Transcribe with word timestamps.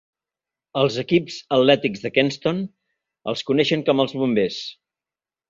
Els 0.83 0.95
equips 1.01 1.37
atlètics 1.57 2.01
de 2.05 2.11
Kenston 2.15 2.63
els 3.33 3.45
coneixen 3.51 3.85
com 3.91 4.03
els 4.07 4.17
Bombers. 4.23 4.59